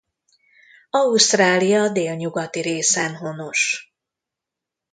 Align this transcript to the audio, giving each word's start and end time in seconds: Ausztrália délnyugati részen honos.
Ausztrália 0.89 1.89
délnyugati 1.89 2.61
részen 2.61 3.15
honos. 3.15 3.93